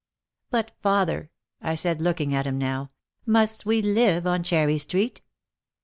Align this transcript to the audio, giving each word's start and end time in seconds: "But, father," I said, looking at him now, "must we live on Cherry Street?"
"But, 0.49 0.71
father," 0.81 1.29
I 1.61 1.75
said, 1.75 2.01
looking 2.01 2.33
at 2.33 2.47
him 2.47 2.57
now, 2.57 2.89
"must 3.27 3.67
we 3.67 3.83
live 3.83 4.25
on 4.25 4.41
Cherry 4.41 4.79
Street?" 4.79 5.21